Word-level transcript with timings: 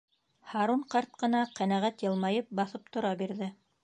Һарун 0.51 0.79
ҡарт 0.93 1.11
ҡына 1.23 1.41
ҡәнәғәт 1.59 2.05
йылмайып 2.09 2.49
баҫып 2.61 2.91
тора 2.97 3.13
бирҙе. 3.21 3.51